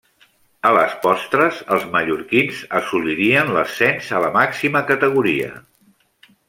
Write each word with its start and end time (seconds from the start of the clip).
A 0.69 0.69
les 0.75 0.95
postres, 1.03 1.59
els 1.75 1.85
mallorquins 1.97 2.63
assolirien 2.81 3.55
l'ascens 3.59 4.13
a 4.21 4.27
la 4.27 4.35
màxima 4.41 4.87
categoria. 4.93 5.55